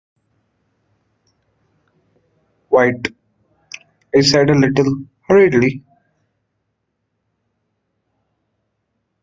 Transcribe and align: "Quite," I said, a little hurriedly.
"Quite," 2.69 3.09
I 4.17 4.21
said, 4.21 4.49
a 4.49 4.55
little 4.55 5.03
hurriedly. 5.27 5.83